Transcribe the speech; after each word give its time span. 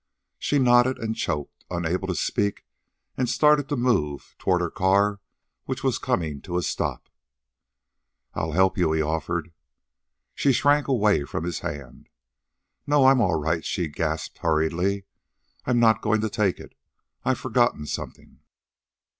She 0.39 0.57
nodded 0.57 0.97
and 0.97 1.15
choked, 1.15 1.63
unable 1.69 2.07
to 2.07 2.15
speak, 2.15 2.65
and 3.15 3.29
started 3.29 3.69
to 3.69 3.75
move 3.75 4.33
toward 4.39 4.59
her 4.59 4.71
car 4.71 5.19
which 5.65 5.83
was 5.83 5.99
coming 5.99 6.41
to 6.41 6.57
a 6.57 6.63
stop. 6.63 7.07
"I'll 8.33 8.53
help 8.53 8.79
you," 8.79 8.91
he 8.93 9.01
offered. 9.03 9.51
She 10.33 10.53
shrank 10.53 10.87
away 10.87 11.23
from 11.25 11.43
his 11.43 11.59
hand. 11.59 12.09
"No; 12.87 13.05
I'm 13.05 13.21
all 13.21 13.39
right," 13.39 13.63
she 13.63 13.87
gasped 13.89 14.39
hurriedly. 14.39 15.05
"I'm 15.67 15.79
not 15.79 16.01
going 16.01 16.21
to 16.21 16.31
take 16.31 16.59
it. 16.59 16.73
I've 17.23 17.37
forgotten 17.37 17.85
something." 17.85 18.39